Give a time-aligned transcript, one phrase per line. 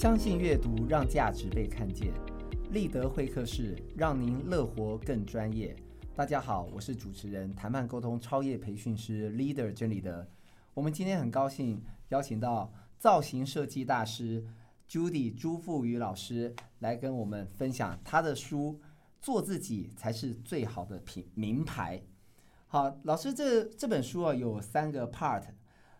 [0.00, 2.10] 相信阅读，让价值被看见。
[2.70, 5.76] 立德会客室，让您乐活更专业。
[6.16, 10.26] 大家好，我是主持人、谈判沟通超业培训师 Leader 甄理德。
[10.72, 14.42] 我们今天很高兴邀请到造型设计大师
[14.88, 18.80] Judy 朱富宇老师来跟我们分享他的书
[19.20, 21.98] 《做自己才是最好的品名牌》。
[22.68, 25.42] 好，老师，这这本书啊有三个 part。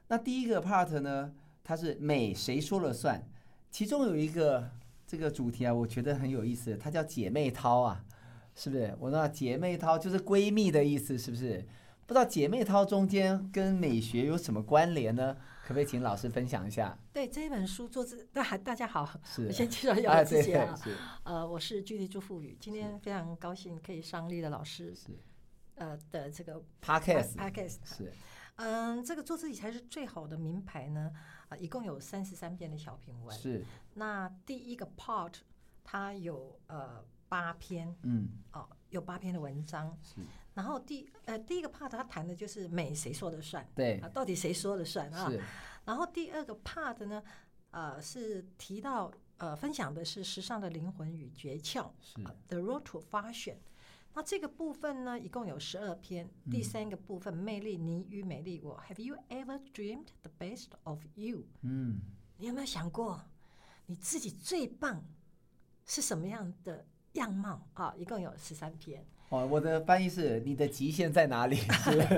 [0.08, 3.28] 那第一个 part 呢，它是美谁说了算？
[3.70, 4.68] 其中有一个
[5.06, 8.04] 这个主题啊，我觉得很有意思，它叫姐妹淘啊，
[8.54, 8.94] 是不是？
[8.98, 11.64] 我那姐妹淘就是闺蜜的意思，是不是？
[12.06, 15.36] 不知道姐妹淘中间跟美学有什么关联呢？
[15.62, 16.98] 可不可以请老师分享一下？
[17.12, 25.10] 对这一本书做自，大大家好，是我先介绍一下啊，我自己啊，是呃，我是居地朱富宇，今天非常高兴可以上丽的老师是
[25.76, 28.12] 呃的这个 podcast podcast，是
[28.60, 31.10] 嗯，这个做自己才是最好的名牌呢，
[31.48, 35.34] 啊，一共有三十三篇的小品文，是那第一个 part
[35.82, 40.20] 它有呃八篇嗯哦，有八篇的文章，是
[40.54, 45.30] 然后第呃第一个 part 它谈的就是美谁说了算对啊，到底谁说了算啊？
[45.30, 45.40] 是
[45.86, 47.22] 然后第二个 part 呢，
[47.70, 53.56] 呃，是提到呃分享的是时尚的灵魂与诀窍是呃，The Road to Fashion。
[54.12, 56.26] 那这个部分呢，一共有十二篇。
[56.44, 61.44] 嗯第三个部分，魅力你与美丽我，Have you ever dreamed the best of you？
[61.62, 62.00] 嗯
[62.38, 63.22] 你有没有想过，
[63.86, 65.04] 你自己最棒
[65.86, 67.94] 是什么样的样貌啊？
[67.96, 69.04] 一共有十三篇。
[69.28, 71.58] 哦，我的翻译是你的极限在哪里？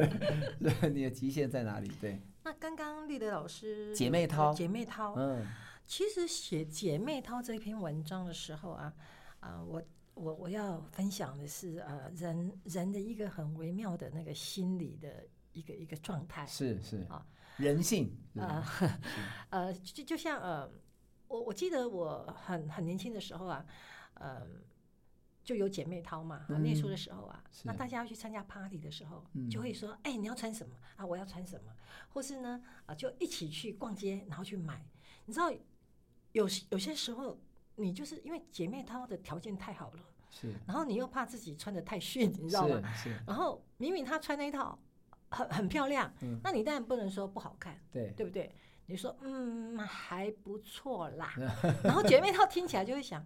[0.95, 1.93] 你的极限在哪里？
[2.01, 5.47] 对，那刚刚丽德老师姐妹涛姐妹涛，嗯
[5.87, 8.95] 其实写姐妹涛这篇文章的时候啊，
[9.41, 9.83] 啊、我
[10.23, 18.91] 我我要分享的是呃人人的一个很微妙的那个心理的一个一个状态是是啊人性啊是
[19.51, 20.71] 呃 就就像呃
[21.27, 23.67] 我我记得我很很年轻的时候啊，
[24.15, 24.47] 呃
[25.43, 31.05] 就有姐妹淘嘛，啊嗯念书的时候啊，是那大家要去参加 party 的时候，嗯就会说，哎、你要穿什么啊？
[31.05, 31.73] 我要穿什么？
[32.11, 34.87] 或是呢，啊，就一起去逛街，然后去买。
[35.27, 35.51] 你知道，
[36.31, 37.41] 有有些时候，
[37.75, 40.53] 你就是因为姐妹淘的条件太好了，是。
[40.67, 42.83] 然后你又怕自己穿的太逊，你知道吗？
[42.95, 43.17] 是是。
[43.25, 44.77] 然后明明她穿那一套
[45.31, 46.41] 很很漂亮，嗯。
[46.43, 48.11] 那你当然不能说不好看，对。
[48.17, 48.53] 对不对？
[48.87, 51.33] 你说嗯还不错啦，
[51.85, 53.25] 然后姐妹套听起来就会想，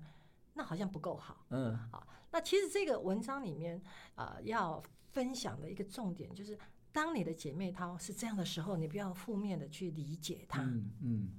[0.53, 1.47] 那好像不够好。
[1.51, 1.75] 嗯。
[1.91, 3.81] 好，那其实这个文章里面
[4.17, 6.59] 呃要分享的一个重点就是，
[6.93, 10.91] 当你的姐妹淘是这样的时候，你不要负面的去理解它啊、嗯。
[11.01, 11.31] 嗯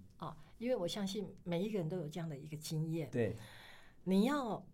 [0.57, 3.35] 因为我相信每一个人都有这样的一个经验，对。
[4.05, 4.65] 你要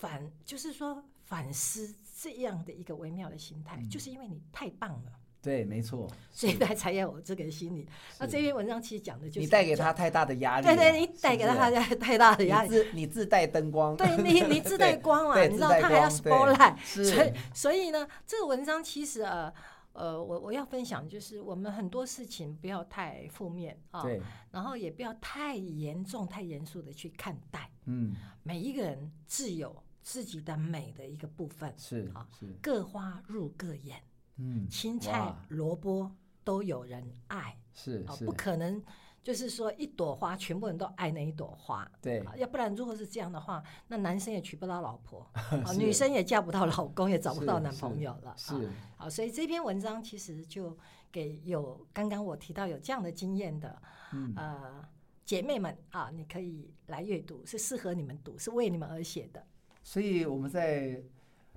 [0.00, 5.12] 反就是说反思这样的一个微妙的心态，嗯就是因为你太棒了，
[5.42, 7.86] 对没错，所以他才有这个心理。
[8.18, 12.68] 那是这篇文章其实讲的就是你带给他，太大的压力了，对对，你带给他太太大的是压力。
[12.70, 19.52] 你自你自带灯光，对你，你自带光啊，你知道他还要 spotlight，所以所以呢，这个文章其实呃
[19.92, 27.70] 呃，我我要分享就是我们很多事情不要太负面啊，对，然后也不要太严重、太严肃的去看待。
[27.86, 34.02] 嗯每一个人自有自己的美的一个部分，是啊是，各花入各眼，
[34.36, 36.10] 嗯青菜、萝卜
[36.42, 38.82] 都有人爱啊，是啊不，可能
[39.22, 41.90] 就是说一朵花全部人都爱那一朵花。
[42.00, 48.30] 对啊，要不然如果是这样的话，那男生也娶不到老婆， 啊，女生也嫁不到老公，也找不到男朋友了。
[48.30, 50.76] 啊是好，所以这篇文章其实就
[51.12, 53.80] 给有刚刚我提到有这样的经验的
[54.12, 54.88] 嗯呃
[55.26, 59.46] 姐妹们啊，你可以来阅读，是适合你们读，是为你们而写的。
[59.90, 61.02] 所以我们在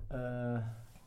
[0.08, 0.60] 呃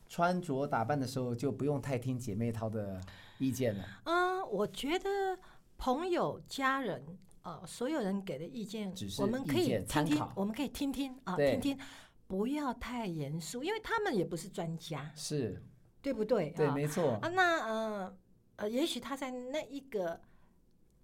[0.08, 2.98] 穿着打扮的时候，就不用太听姐妹淘的
[3.36, 3.84] 意见了。
[4.04, 5.38] 嗯，我觉得
[5.76, 7.04] 朋友、家人，
[7.42, 11.78] 呃，所有人给的意见我们可以听听我们可以听听啊，听听，
[12.26, 15.62] 不要太严肃，因为他们也不是专家，是，
[16.00, 16.48] 对不对？
[16.52, 18.16] 对，啊没错啊，，那呃
[18.56, 20.18] 呃，也许他在那一个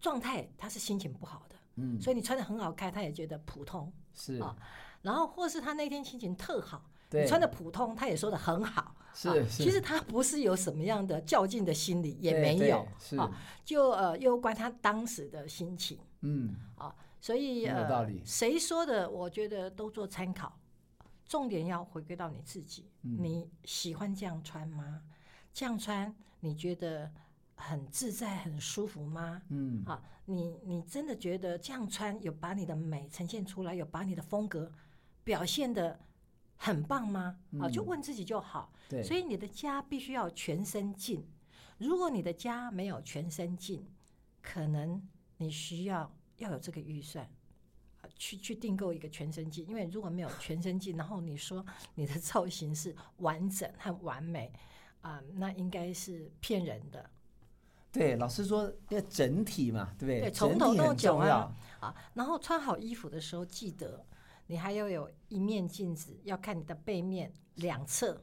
[0.00, 3.92] 状态，他是心情不好的，嗯，所以你穿的很好看，他也觉得普通。
[4.14, 4.56] 是啊
[5.04, 8.96] 然后或是他那天心情特好，你穿的普通，他也说的很好。
[9.14, 9.62] 是啊是。
[9.62, 13.30] 其实他不是有什么样的较劲的心理，也没有是，啊，
[13.64, 18.20] 就呃攸关他当时的心情嗯，啊，所以有呃，道理？
[18.24, 20.58] 谁说的，我觉得都做参考，
[21.28, 23.18] 重点要回归到你自己，嗯。
[23.22, 25.02] 你喜欢这样穿吗？
[25.52, 27.08] 这样穿你觉得
[27.54, 29.40] 很自在、很舒服吗？
[29.50, 34.72] 嗯，啊，你你真的觉得这样穿有把你的美呈现出来，有把你的风格
[35.24, 35.98] 表现的
[36.56, 37.38] 很棒吗？
[37.60, 38.72] 啊，就嗯问自己就好。
[38.88, 41.26] 对，所以你的家必须要全身镜。
[41.78, 43.84] 如果你的家没有全身镜，
[44.40, 45.02] 可能
[45.38, 47.28] 你需要要有这个预算，
[48.16, 54.52] 去去订购一个全身镜，因为如果没有全身镜，然后你说你的造型是完整和完美
[55.00, 57.10] 啊、那应该是骗人的。
[57.92, 60.20] 对，老师说要整体嘛，对不对？
[60.22, 61.54] 对从头到脚啊。
[61.80, 64.04] 啊，然后穿好衣服的时候，记得
[64.46, 68.22] 你还要有一面镜子，要看你的背面两侧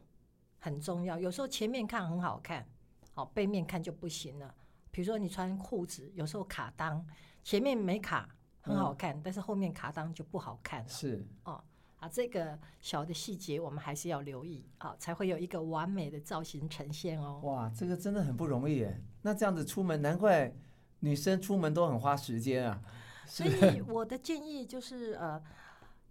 [0.60, 1.18] 很重要。
[1.18, 2.68] 有时候前面看很好看，
[3.14, 4.54] 好、背面看就不行了。
[4.92, 7.02] 比如说你穿裤子，有时候卡裆，
[7.44, 8.30] 前面没卡
[8.60, 10.90] 很好看，但是后面卡裆就不好看了。
[10.90, 11.64] 是，哦
[11.98, 17.40] 啊，这个小的细节我们还是要留意啊，才会有一个完美的造型呈现哦。
[17.44, 19.02] 哇，这个真的很不容易耶。
[19.22, 20.54] 那这样子出门，难怪
[21.00, 22.82] 女生出门都很花时间啊。
[23.28, 25.42] 所以 我的建议就是呃，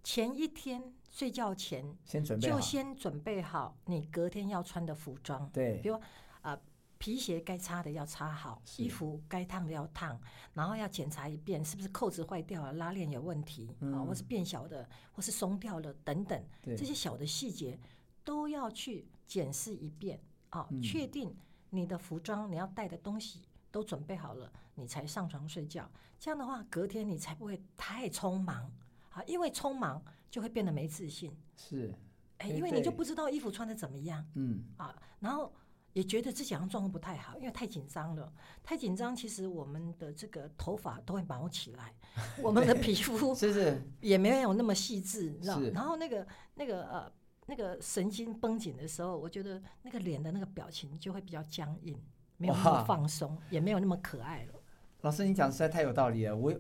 [0.02, 5.78] 前一天睡觉前先准备就，先准备好你隔天要穿的服装，对。
[5.82, 6.00] 比，如啊、
[6.42, 6.60] 呃
[6.98, 10.20] 皮鞋该擦的要擦好，衣服该烫的要烫，
[10.52, 16.76] 然后要检查一遍是不是扣子坏掉了、拉链有问题啊、嗯或是变小的，或是松掉了等等，对。
[16.76, 17.78] 这些小的细节
[18.22, 20.20] 都要去检视一遍
[20.50, 20.82] 啊，嗯。
[20.82, 21.34] 确定
[21.70, 25.90] 你的服装你要带的东西都准备好了，你才上床睡觉。
[26.18, 28.70] 这样的话，隔天你才不会太匆忙
[29.10, 31.36] 啊，因为匆忙就会变得没自信。
[31.56, 31.94] 是，
[32.38, 35.52] 哎，对因为你就不知道衣服穿的怎么样嗯，啊，然后
[35.92, 38.32] 也觉得自己好像状况不太好，因为太紧张了。
[38.62, 41.94] 太紧张，其实我们的这个头发都会毛起来，
[42.42, 45.70] 我们的皮肤是是， 也没有那么细致，你知道是？
[45.70, 47.12] 然后那个那个呃
[47.46, 52.00] 那个神经绷紧的时候，我觉得那个脸的那个表情就会比较僵硬，
[52.36, 54.54] 没有那么放松，也没有那么可爱了。
[55.00, 56.54] 老师你讲实在太有道理了，我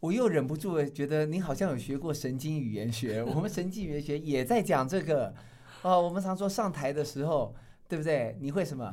[0.00, 5.34] 我又忍不住觉得你好像有学过神经语言学， 我们神经语言学也在讲这个。
[5.82, 7.54] 哦，我们常说上台的时候，
[7.88, 8.36] 对不对？
[8.40, 8.92] 你会什么？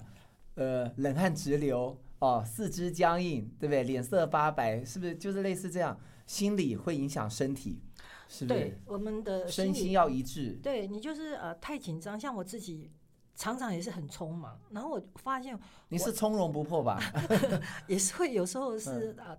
[0.56, 3.84] 呃，冷汗直流，哦，四肢僵硬，对不对？
[3.84, 6.00] 脸色发白，是不是就是类似这样？
[6.28, 7.82] 心理会影响身体，
[8.30, 10.60] 是不是对？，我们的心身心要一致。
[10.62, 12.92] 对你就是呃太紧张，像我自己
[13.36, 15.58] 常常也是很匆忙，然后我发现
[15.90, 17.00] 你是从容不迫吧？
[17.88, 19.36] 也是会有时候是、 呃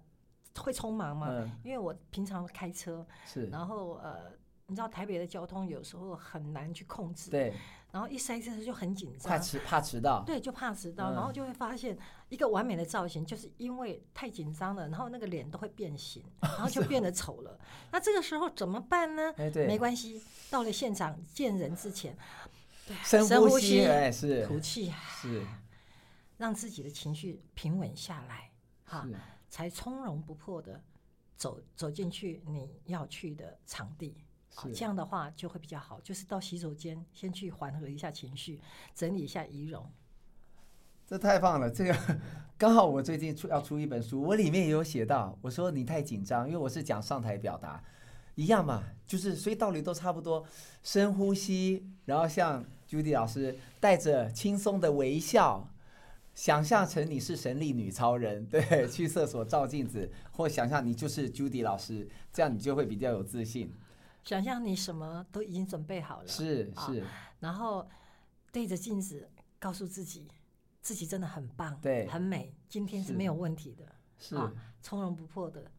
[0.63, 4.33] 会匆忙嘛，嗯，因为我平常开车，是，然后呃
[4.67, 7.53] 你知道台北的交通有时候很难去控制，对，
[7.93, 9.31] 然后一塞车就很紧张。
[9.31, 10.23] 怕迟怕迟到。
[10.25, 11.15] 对，就怕迟到，嗯。
[11.15, 11.97] 然后就会发现
[12.31, 17.59] 一个完美的造型，就是因为太紧张了，然后那个脸都会变形， 然后就变得丑了。
[17.91, 19.35] 那这个时候怎么办呢？
[19.37, 22.17] 哎，对，没关系，到了现场见人之前，
[22.87, 24.47] 对，深深呼呼吸，哎，是。
[24.47, 25.45] 吐气，是。
[26.39, 28.51] 让自己的情绪平稳下来，
[28.85, 29.15] 哈，是，
[29.55, 30.83] 才从容不迫的
[31.37, 34.17] 走走进去你要去的场地。
[34.53, 38.61] 好这样的话就会比较好，就是到洗手间先去缓和一下情绪，
[38.97, 39.89] 整理一下仪容。
[41.07, 41.71] 这太棒了！
[41.71, 41.97] 这个
[42.59, 47.81] 刚好我最近出要出一本书，我里面也有写到，我说你太紧张，因为我是讲上台表达，
[48.35, 50.45] 一样嘛，就是所以道理都差不多，
[50.83, 55.69] 深呼吸，然后像 Judy 老师带着轻松的微笑。
[56.35, 63.73] 想象成你是神力女超人， 对，去厕所照镜子，或想象你就是 Judy 老师，这样你就会比较有自信。
[64.25, 67.05] 想象你什么都已经准备好了，啊是是，
[67.41, 67.89] 然后
[68.51, 70.29] 对着镜子告诉自己，
[70.81, 73.85] 自己真的很棒，对很美，今天是是没有问题的，
[74.19, 74.37] 是。
[74.37, 74.53] 啊
[74.87, 75.71] 从容不迫的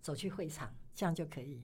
[0.00, 1.62] 走去会场，这样就可以。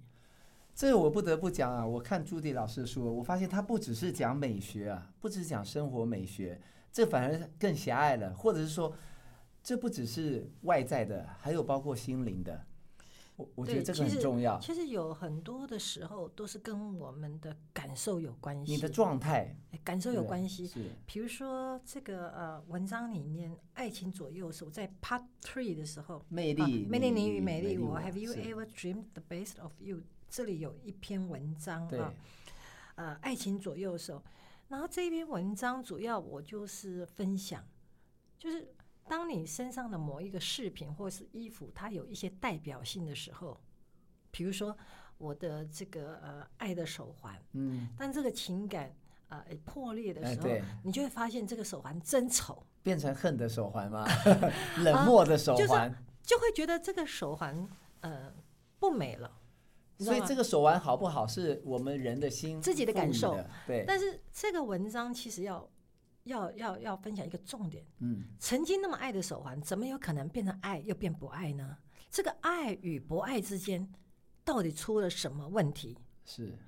[0.75, 1.87] 这个我不得不讲啊！
[1.87, 6.61] 我看朱迪老师的书，我发现他不只是讲美学啊，不只是讲生活美学，
[6.93, 8.95] 这反而更狭隘了，或者是说，
[9.63, 12.67] 这不只是外在的，还有包括心灵的。
[13.37, 20.67] 我我觉得这个很重要，其实有很多的时候都是跟我们的感受有关系，你的状态哎感受有对关系。
[20.67, 30.03] 是比如说这个呃文章里面爱情左右手在 Part Three 的时候，魅啊力，魅力你与美丽，Have you ever dreamed the best of you？
[30.29, 32.15] 这里有一篇文章对啊，
[32.97, 34.23] 呃，爱情左右手。
[34.73, 37.63] 然后这篇文章主要我就是分享，
[38.39, 38.75] 就是
[39.07, 43.61] 当你身上的某一个饰品或是衣服，它有一些代表性的时候，
[44.31, 44.75] 比如说
[45.19, 48.97] 我的这个呃爱的手环，嗯，当这个情感
[49.29, 54.07] 呃破裂的时候，哎你就会发现这个手环真丑，变成恨的手环吗？
[54.83, 57.69] 冷漠的手就是环，就会觉得这个手环
[58.01, 58.33] 呃
[58.79, 59.31] 不美了。
[60.05, 63.39] 所以这个手环好不好，是我们人的心自己的感受。
[63.67, 65.69] 对，但是这个文章其实要
[66.25, 71.77] 要要要分享一个重点：嗯，曾经那么爱的手环，怎么有可能变成爱又变不爱呢？
[72.11, 73.91] 这个爱与不爱之间，
[74.45, 75.99] 到底出了什么问题？
[76.25, 76.59] 是。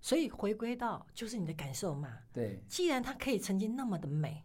[0.00, 2.18] 所以回归到就是你的感受嘛。
[2.32, 4.44] 对，既然它可以曾经那么的美，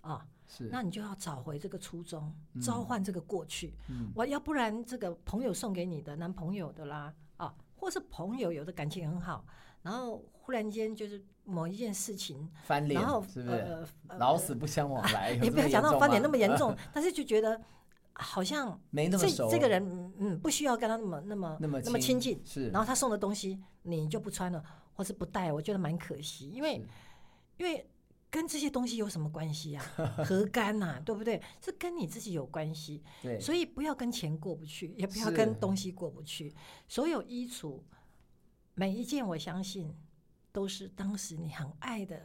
[0.00, 2.62] 啊，是，那你就要找回这个初衷，嗯。
[2.62, 3.74] 召唤这个过去。
[3.88, 7.14] 嗯，我要不然这个朋友送给你的男朋友的啦，啊，
[7.84, 9.44] 或或是朋友有的感情很好，
[9.82, 13.56] 然后忽然间就是某一件事情，翻脸然后是不是？
[13.56, 17.60] 呃呃老死不相往来，有也不要讲到翻脸那么严 重，但是就觉得
[18.14, 24.64] 好像这没那么熟，这个人嗯嗯不需要跟他那么那么那么那么亲近，是，然后他送的东西你就不穿了，
[24.94, 26.82] 或是不带，我觉得蛮可惜，因为
[27.58, 27.86] 因为
[28.34, 29.84] 跟这些东西有什么关系啊？
[30.26, 31.40] 何干呐、对不对？
[31.64, 36.52] 是跟你自己有关系，对，所以不要跟钱过不去，也不要跟东西过不去。
[36.88, 37.80] 所有衣橱，
[38.74, 39.94] 每一件我相信
[40.50, 42.20] 都是当时你很爱的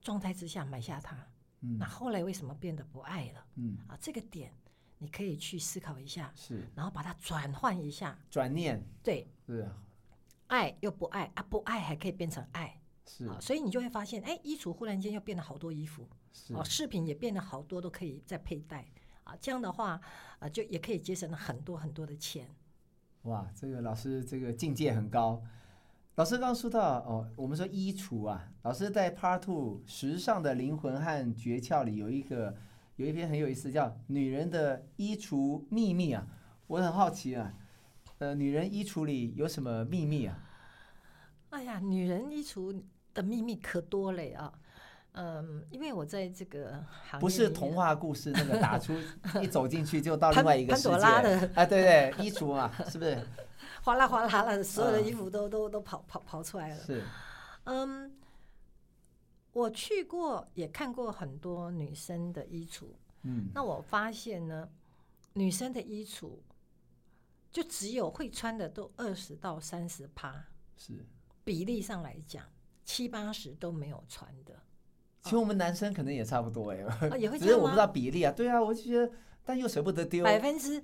[0.00, 1.16] 状态之下买下它。
[1.62, 3.98] 嗯那后来为什么变得不爱了嗯啊？
[4.00, 4.50] 这个点
[4.98, 8.16] 你可以去思考一下，是然后把它转换一下。
[8.30, 9.68] 转念对，是
[10.46, 12.79] 爱又不爱啊，不爱还可以变成爱。
[13.12, 18.86] 是啊，所以你就会发现，哎，衣橱忽然间又变了好多衣服，是哦，饰品也变了好多，都可以再佩戴
[19.24, 19.36] 啊。
[19.40, 20.00] 这样的话，
[20.38, 22.48] 啊，就也可以节省了很多很多的钱。
[23.22, 25.42] 哇，这个老师这个境界很高。
[26.14, 32.56] 老师刚刚说到哦，我们说衣橱啊，老师在 Part Two 时尚的灵魂和诀窍里有一个
[32.96, 36.26] 有一篇很有意思，叫《女人的衣橱秘密》啊。
[36.68, 37.52] 我很好奇啊，
[38.18, 40.46] 呃，女人衣橱里有什么秘密啊？
[41.50, 42.80] 哎呀，女人衣橱
[43.14, 44.52] 的秘密可多嘞啊！
[45.12, 48.94] 嗯，因为我在这个行业不是童话故事那个打出
[49.42, 53.18] 一走进去就到另外一个世界潘朵拉的啊，对对，衣橱嘛， 是不是？
[53.82, 56.76] 哗啦哗啦啦，所有的嗯衣服都、都都跑跑跑出来了。
[56.84, 57.02] 是，
[57.64, 58.14] 嗯，
[59.52, 62.84] 我去过，也看过很多女生的衣橱。
[63.22, 64.68] 嗯，那我发现呢，
[65.32, 66.38] 女生的衣橱
[67.50, 70.44] 就只有会穿的都二十到三十趴，
[70.76, 71.04] 是。
[71.42, 72.46] 比例上来讲，
[72.90, 74.54] 七八十都没有穿的。
[75.22, 76.78] 其实我们男生可能也差不多哎，
[77.08, 77.86] 啊，也会 只是我不知道？
[77.86, 78.32] 比例啊。
[78.32, 79.12] 对啊，我就觉得，
[79.44, 80.82] 但又舍不得丢，百分之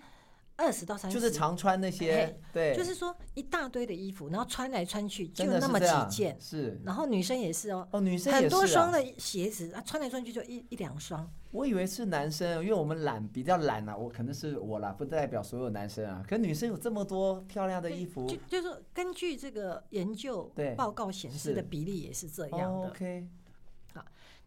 [0.56, 8.66] 二十到三十，就是常穿那些，对，就是说一大堆的衣服，然后穿来穿去就那么几件，是然后女生也是哦，哦，女生也很多。
[8.66, 11.30] 双的鞋子啊，穿来穿去就一一两双。
[11.52, 13.96] 我以为是男生，因为我们懒，比较懒啊。
[13.96, 16.22] 我可能是我啦，不代表所有男生啊。
[16.28, 22.90] 可女生有这么多漂亮的衣服就就是说根据这个研究对报告显示的比例也是这样哦的。
[22.90, 23.28] ，OK，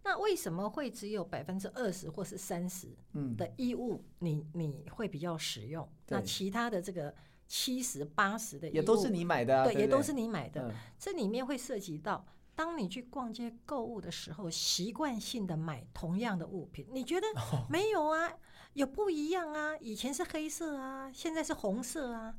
[0.03, 5.87] 那为什么会只有百分之二十或是三十嗯，的衣物你你会比较实用？
[6.07, 7.13] 那其他的这个
[7.47, 10.69] 七十八十的也都是你买的啊，对，也都是你买的。
[10.69, 12.25] 嗯这里面会涉及到，
[12.55, 18.31] 当你去逛街购物的时候，习惯性的买同样的物品，你觉得哦没有啊？
[18.73, 19.77] 有不一样啊？
[19.79, 22.35] 以前是黑色啊，现在是红色啊。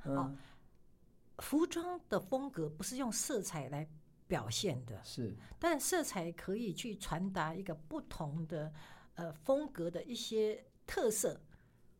[1.38, 3.88] 服装的风格不是用色彩来
[4.30, 8.72] 表现的，是但色彩可以去传达一个不同的
[9.14, 11.40] 呃风格的一些特色，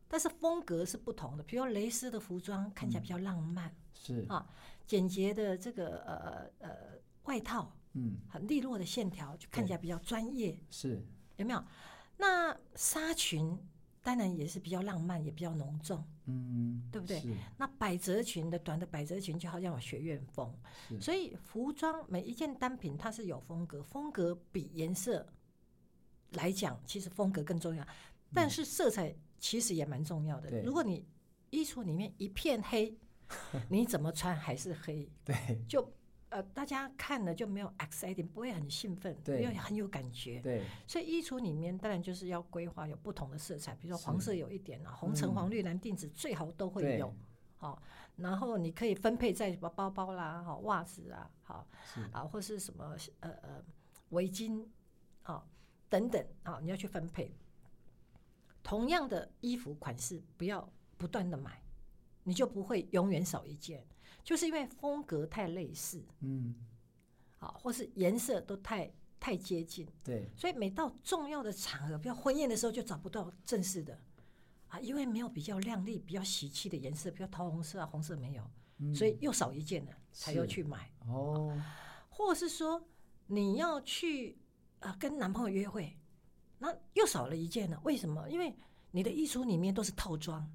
[0.07, 1.43] 但是风格是不同的。
[1.43, 4.47] 比如说蕾丝的服装看起来比较浪漫，是，啊
[4.87, 6.77] 简洁的这个呃呃
[7.23, 11.61] 外套，嗯，很利落的线条，就看起来比较专业，是，有没有？
[12.17, 13.57] 那纱裙
[14.03, 16.03] 当然也是比较浪漫，也比较浓重。
[16.25, 17.21] 嗯，对不对？
[17.57, 20.53] 那百褶裙的短的百褶裙就好像有学院风，
[20.87, 20.99] 是。
[21.01, 25.27] 所以服装每一件单品它是有风格，风格比颜色
[26.31, 27.85] 来讲，其实风格更重要，
[28.33, 30.49] 但是色彩其实也蛮重要的。
[30.49, 31.05] 嗯如果你
[31.49, 32.97] 衣橱里面一片黑，
[33.69, 35.35] 你怎么穿还是黑，对，
[35.67, 35.81] 就
[36.31, 40.41] 呃大家看了就没有 exciting，不会很兴奋，对没有很有感觉。
[40.41, 47.13] 对，所以衣橱里面当然就是要规划有不同的色彩，比如说黄色有一点啊，红橙嗯黄绿蓝靛紫最好都会对有。
[47.57, 47.79] 好、
[48.15, 53.63] 然后你可以分配在什么包包啦、好袜子啊、好是，啊，或是什么呃呃
[54.09, 54.65] 围巾
[55.21, 55.45] 啊
[55.87, 57.31] 等等啊，你要去分配。
[58.63, 61.61] 同样的衣服款式，不要不断的买，
[62.23, 63.85] 你就不会永远少一件，
[64.23, 66.55] 就是因为风格太类似嗯，
[67.39, 69.87] 啊，或是颜色都太太接近。
[70.03, 73.99] 对，所以每到重要的场合，比如婚宴的时候，就找不到正式的
[74.67, 78.43] 啊，因为没有比较亮丽、比较喜气的颜色，比如桃红色啊、红色没有，
[78.77, 80.91] 嗯所以又少一件了，才又去买。
[81.07, 81.59] 哦，
[82.09, 82.83] 或是说
[83.27, 84.37] 你要去
[84.79, 85.97] 啊、呃跟男朋友约会，
[86.59, 88.29] 那又少了一件了，为什么？
[88.29, 88.55] 因为
[88.91, 90.47] 你的衣橱里面都是套装。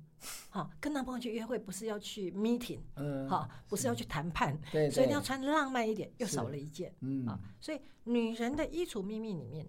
[0.49, 6.95] 好，跟男朋友去约会不是要去 meeting，嗯，好，不是要去谈判，对，对所以你要穿浪漫一点，又少了一件。
[7.01, 9.69] 嗯啊，所以女人的衣橱秘密里面，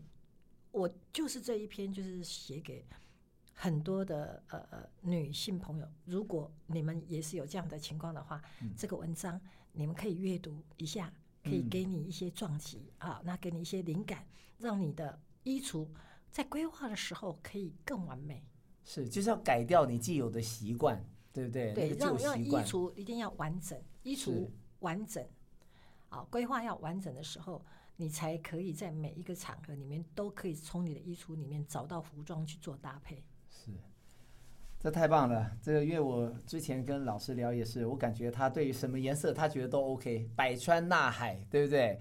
[0.71, 2.85] 我就是这一篇，就是写给
[3.53, 5.87] 很多的呃呃女性朋友。
[6.05, 9.39] 如果你们也是有这样的情况的话，嗯这个文章
[9.73, 11.11] 你们可以阅读一下，
[11.43, 14.25] 可以嗯给你一些撞击、啊，那给你一些灵感，
[14.57, 15.87] 让你的衣橱
[16.31, 18.43] 在规划的时候可以更完美。
[18.89, 21.73] 是，就是要改掉你既有的习惯，对不对？
[21.73, 24.47] 对，那个旧让让衣橱一定要完整，衣橱
[24.79, 25.21] 完整，
[26.07, 27.61] 啊，规划要完整的时候，
[27.97, 33.21] 你才可以在每一个场合里面都可以从你的衣橱里面找到服装去做搭配。
[33.49, 33.71] 是，
[34.79, 35.51] 这太棒了。
[35.61, 41.99] 这个因为我之前跟老师聊也是，我感觉他对于什么颜色他觉得都 OK，百川纳海，对不对？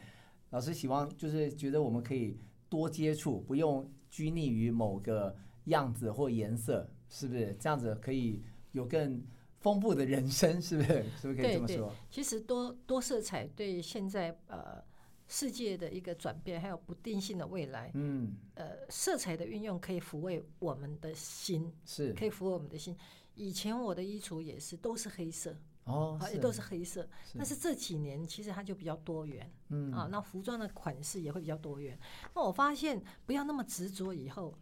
[0.51, 2.39] 老师希望就是觉得我们可以
[2.69, 7.57] 多接触，不用拘泥于某个样子或颜色，是不是？
[7.61, 8.43] 这样子可以
[8.73, 9.25] 有更
[9.61, 11.05] 丰富的人生，是不是？
[11.21, 11.93] 是不是可以这么对说？
[12.11, 14.83] 其实多多色彩对现在呃
[15.29, 22.97] 世界的一个转变，还有不定性的未来，嗯，呃，色彩的运用可以抚慰我们的心，是可以抚慰我们的心。
[23.35, 25.55] 以前我的衣橱也是都是黑色，
[25.85, 27.07] 哦啊，，也都是黑色。
[27.35, 31.99] 但是这几年其实它就比较多元，嗯啊，那服装的款式也会比较多元。
[32.35, 34.57] 那我发现不要那么执着，以后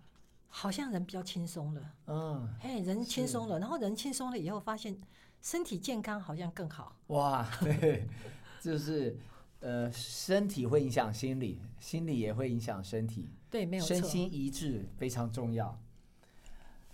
[0.57, 4.97] 好像人比较轻松了，嗯，嘿，人轻松了，然后人轻松了以后，发现
[5.43, 6.97] 身体健康好像更好。
[7.09, 8.07] 哇，对，
[8.63, 9.19] 就是
[9.59, 13.29] 呃，身体会影响心理，心理也会影响身体。
[13.51, 13.97] 对，没有错。
[13.97, 15.77] 身心一致非常重要，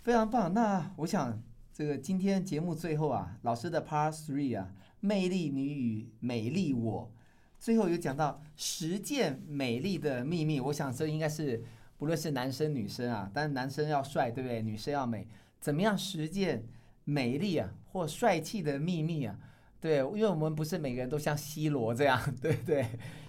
[0.01, 0.51] 非常棒。
[0.51, 1.39] 那我想，
[1.71, 7.11] 这个今天节目最后啊，老师的 Part Three 啊，魅力你与美丽我，
[7.59, 10.59] 最后有讲到实践美丽的秘密。
[10.59, 11.63] 我想这应该是
[12.01, 14.59] 不论是男生女生啊，但是男生要帅，对不对？
[14.59, 15.27] 女生要美，
[15.59, 16.65] 怎么样实践
[17.03, 19.37] 美丽啊或帅气的秘密啊？
[19.79, 22.83] 对，因为我们不是每个人都像 C 罗这样， 对不对？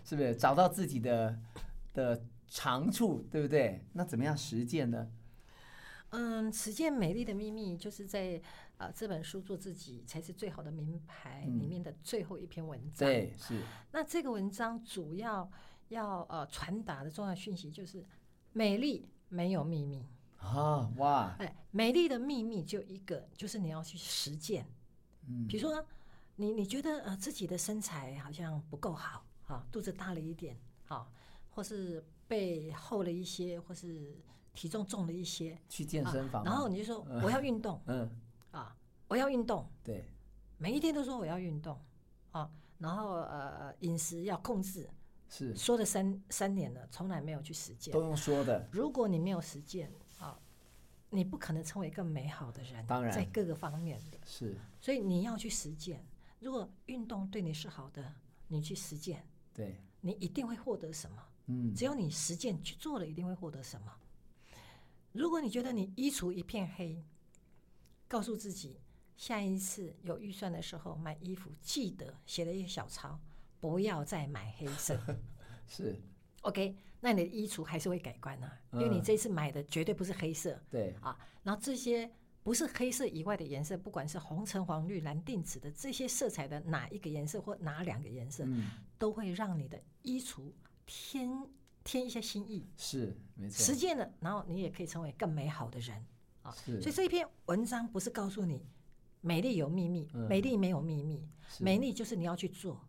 [0.06, 1.38] 是不是找到自己的
[1.92, 3.84] 的长处，对不对？
[3.92, 5.06] 那怎么样实践呢？
[6.08, 8.40] 嗯，实践美丽的秘密就是在
[8.78, 13.06] 啊、呃这本书做自己才是最好的名牌里面的最后一篇文章。
[13.06, 13.60] 嗯对，是
[13.90, 15.50] 那这个文章主要
[15.88, 18.02] 要呃传达的重要讯息就是
[18.52, 20.06] 美丽没有秘密。
[20.38, 24.66] 啊，哇，哎，美丽的秘密就一个，就是你要去实践。
[25.28, 25.46] 嗯。
[25.46, 25.84] 比如说，
[26.34, 31.06] 你你觉得呃自己的身材好像不够好，啊，肚子大了一点，啊，
[31.50, 34.16] 或是背厚了一些，或是
[34.52, 37.80] 体重重了一些，去健身房吗、然后你就说我要运动。
[37.86, 38.10] 嗯，
[38.50, 38.76] 啊，
[39.06, 40.04] 我要运动，对，
[40.58, 41.78] 每一天都说我要运动
[42.32, 44.90] 啊，然后呃饮食要控制，
[45.34, 48.02] 是说了三三年了，从来没有去实践都。
[48.02, 50.38] 用说的，如果你没有实践啊，
[51.08, 54.18] 你不可能成为更美好的人，当然在各个方面的。
[54.26, 56.04] 是所以你要去实践。
[56.38, 58.12] 如果运动对你是好的，
[58.48, 61.22] 你去实践，对，你一定会获得什么？
[61.46, 63.92] 嗯，只要你实践去做了，一定会获得什么？
[65.12, 67.02] 如果你觉得你衣橱一片黑，
[68.06, 68.80] 告诉自己，
[69.16, 73.18] 下一次有预算的时候买衣服，记得写了一个小抄，
[73.62, 74.98] 不要再买黑色。
[75.68, 75.96] 是
[76.40, 81.16] OK，那你的衣橱还是会改观啊，因为你嗯这次买的绝对不是黑色对，啊。
[81.44, 82.10] 然后这些
[82.42, 90.50] 不是黑色以外的颜色，不管是红、橙、黄、绿、蓝、靛、紫的这些色彩的哪一个颜色或哪两个颜色，嗯，都会让你的衣橱
[90.84, 91.30] 添
[91.84, 92.68] 添一些新意。
[92.76, 96.04] 是没错实，践了，然后你也可以成为更美好的人
[96.42, 96.50] 啊。
[96.50, 98.66] 所以这一篇文章不是告诉你
[99.20, 101.24] 美丽有秘密，嗯美丽没有秘密，
[101.60, 102.84] 美丽就是你要去做，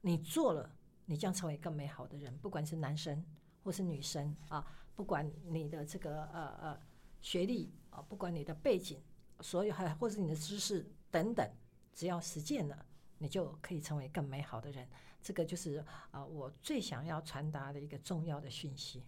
[0.00, 0.70] 你做了，
[1.06, 3.24] 你将成为更美好的人，不管是男生
[3.62, 6.80] 或是女生啊，不管你的这个呃呃
[7.20, 9.00] 学历啊，不管你的背景，
[9.40, 11.48] 所有还或是你的知识等等，
[11.92, 12.86] 只要实践了，
[13.18, 14.88] 你就可以成为更美好的人。
[15.22, 19.02] 这个就是啊、我最想要传达的一个重要的讯息。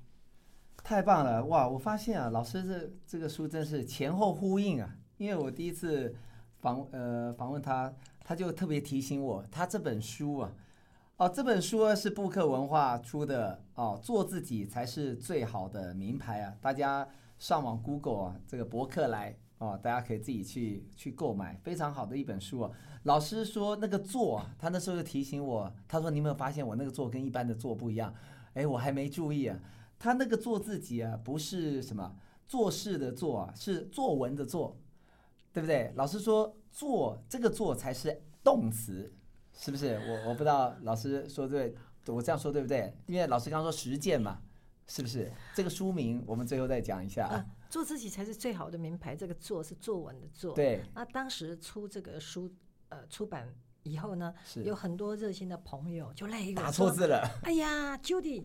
[0.85, 1.69] 太棒了哇！
[1.69, 4.95] 我发现啊，老师这这个书真是前后呼应啊。
[5.17, 6.15] 因为我第一次
[6.59, 10.53] 访呃访问他，他就特别提醒我，他这本书啊，
[11.23, 16.53] 哦，这本书是布克文化出的哦，做自己才是最好的名牌啊！
[16.61, 17.09] 大家
[17.39, 22.73] 上网 Google 啊，这个博客来哦，大家可以自己去去购买，非常好的一本书啊。
[23.05, 28.13] 老师说那个做，他那时候就提醒我，他说你有没有发现我那个做跟一般的做不一样？
[28.55, 29.57] 哎，我还没注意啊。
[30.01, 32.17] 他那个做自己啊，不是什么
[32.49, 34.77] 做事的做，是作文的做，
[35.53, 35.93] 对不对？
[35.95, 39.15] 老师说做这个做才是动词，
[39.55, 39.95] 是不是？
[40.09, 41.75] 我我不知道老师说对，
[42.07, 42.97] 我这样说对不对？
[43.07, 44.39] 因为老师刚刚说实践嘛，
[44.87, 45.33] 是不是？
[45.55, 47.27] 这个书名我们最后再讲一下。
[47.27, 49.15] 啊，做自己才是最好的名牌。
[49.15, 50.55] 这个“做”是作文的“做”。。
[50.57, 52.51] 对，那当时出这个书，
[52.89, 53.49] 呃，出版
[53.85, 58.45] 以后呢，是有很多热心的朋友就来一个打错字了，哎呀，Judy，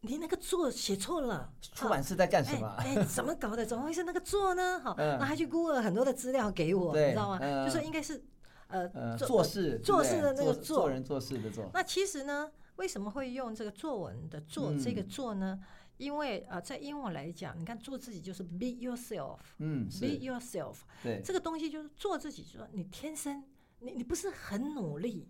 [0.00, 1.52] 你那个“做”写错了。
[1.60, 2.68] 出版社在干什哎么？
[2.78, 3.64] 哎，怎么搞的？
[3.64, 4.80] 怎么会是那个“做”呢？
[4.80, 7.38] 哈，嗯那他去 Google 很多的资料给我，你知道吗？
[7.40, 8.22] 嗯就说应该是
[8.68, 10.76] 呃呃，做做事，做事的那个做做。
[10.78, 15.58] 做人做事的做，那其实呢，为什么会用这个作文的“做”嗯这个“做”呢？
[15.96, 19.38] 因为呃，在英文来讲，你看做自己就是 be yourself。
[19.58, 23.42] 嗯，Be 是，yourself，对，这个东西就是做自己，就说你天生，
[23.80, 25.28] 你你不是很努力，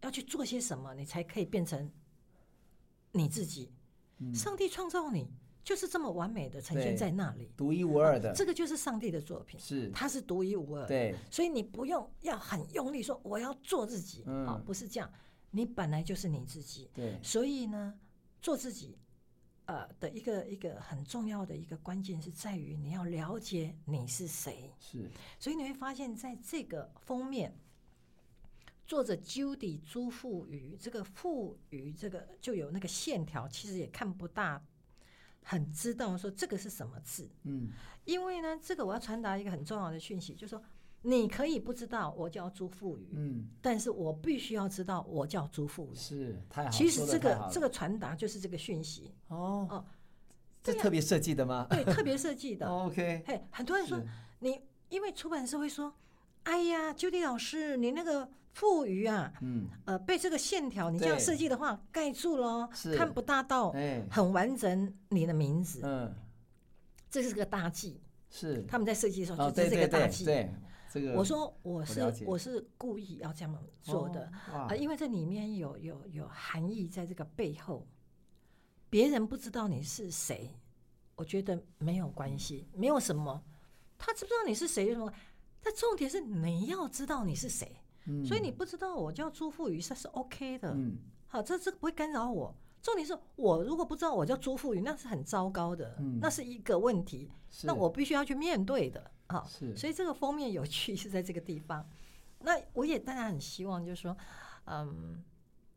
[0.00, 1.90] 要去做些什么，你才可以变成
[3.12, 3.70] 你自己。
[4.18, 4.34] 嗯。
[4.34, 5.28] 上帝创造你
[5.66, 10.86] 就是这么完美的呈现在那里，独一无二的，这个就是上帝的作品，是它是独一无二的。
[10.86, 15.12] 对，所以你不用要很用力说我要做自己，嗯啊，不是这样，
[15.50, 16.88] 你本来就是你自己。
[16.94, 17.98] 对，所以呢，
[18.40, 18.96] 做自己，
[19.64, 24.72] 呃的一个一个很重要的一个关键是在于你要了解你是谁。
[24.78, 27.52] 是，所以你会发现在这个封面，
[28.86, 34.64] 作者 Judy 朱富余，这个富余这个就有那个线条，其实也看不大，
[35.48, 37.30] 很知道说这个是什么字。
[37.44, 37.70] 嗯，
[38.04, 40.60] 因为呢，这个我要传达一个很重要的讯息，就是说
[41.02, 45.94] 你可以不知道我叫朱富余，嗯，但是我必须要知道我叫朱富余。
[45.94, 49.68] 是，太好，其实这个这个传达就是这个讯息，哦。
[49.70, 49.84] 哦。
[50.62, 51.64] 这特别设计的吗？
[51.70, 52.66] 对，特别设计的。
[52.66, 54.02] OK，嘿，很多人说
[54.40, 55.94] 你，因为出版社会说，
[56.42, 66.10] 哎呀，Judy 老师，你那个富余啊，嗯，呃，被这个线条你这样设计的话盖住了是，看不大到哎，很完整你的名字，嗯，
[67.10, 68.00] 这是个大忌。
[68.30, 70.24] 是，他们在设计的时候就是这个大忌。
[70.24, 70.50] 对，
[70.90, 77.86] 这个我说我是我是故意要这样做的啊、因为这里面有有有含义在这个背后，
[78.88, 80.50] 别人不知道你是谁，
[81.14, 83.42] 我觉得没有关系，没有什么，
[83.98, 85.12] 他知不知道你是谁有什么？
[85.62, 87.70] 但重点是你要知道你是谁，
[88.06, 88.24] 嗯。
[88.24, 90.96] 所以你不知道我叫朱富余，这是 OK 的，嗯。
[91.26, 92.54] 好，这这个不会干扰我。
[92.82, 96.18] 重点是我如果不知道我叫朱富余，那是很糟糕的，嗯。
[96.20, 97.66] 那是一个问题，是。
[97.66, 99.10] 那我必须要去面对的。
[99.26, 99.44] 啊。
[99.48, 99.76] 是。
[99.76, 101.88] 所以这个封面有趣是在这个地方。
[102.40, 104.16] 那我也当然很希望，就是说，
[104.66, 105.24] 嗯，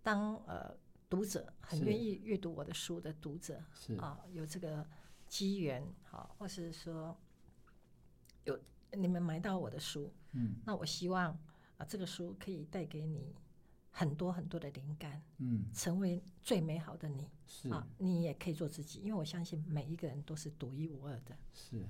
[0.04, 0.76] 当呃
[1.10, 3.96] 读者很愿意阅读我的书的读者是。
[3.96, 4.86] 啊，有这个
[5.28, 7.18] 机缘好，或是说
[8.44, 8.60] 有
[8.92, 10.58] 你们买到我的书，嗯。
[10.66, 11.36] 那我希望
[11.80, 13.34] 啊这个书可以带给你
[13.90, 17.88] 很多很多的灵感，嗯成为最美好的你是啊！
[17.98, 21.36] 你也可以做自己，因为我相信每一个人都是独一无二的。
[21.54, 21.84] 是，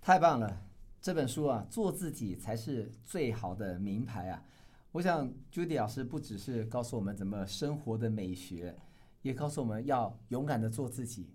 [0.00, 0.66] 太棒了！
[1.00, 4.44] 这本书啊，做自己才是最好的名牌啊！
[4.92, 8.76] 我想 Judy 老师不只是告诉我们怎么生活的美学，
[9.22, 11.30] 也告诉我们要勇敢的做自己。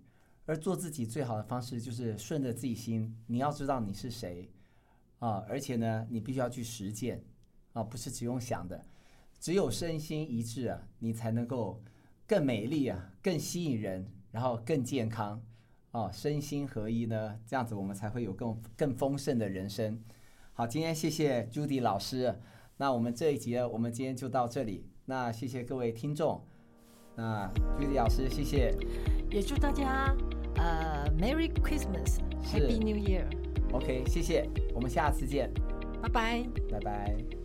[0.46, 4.50] 而做自己最好的方式就是顺着自己心，你要知道你是谁
[5.18, 5.44] 啊！
[5.48, 7.22] 而且呢，你必须要去实践
[7.72, 8.84] 啊，不是只用想的。
[9.40, 11.82] 只有身心一致啊，你才能够
[12.26, 15.40] 更美丽啊，更吸引人，然后更健康。
[15.92, 20.02] 哦，身心合一呢，这样子我们才会有更更丰盛的人生。
[20.52, 22.38] 好，今天谢谢 Judy 老师，
[22.76, 24.84] 那我们这一集呢，我们今天就到这里。
[25.06, 26.44] 那谢谢各位听众，
[27.14, 28.74] 那 Judy 老师，谢谢。
[29.30, 30.14] 也祝大家
[30.56, 35.50] 呃 Merry Christmas，Happy New Year，OK，谢谢，我们下次见，
[36.02, 36.44] 拜拜。
[36.70, 37.37] 拜拜。